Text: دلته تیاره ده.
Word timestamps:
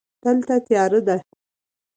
دلته 0.23 0.53
تیاره 0.65 0.99
ده. 1.07 1.17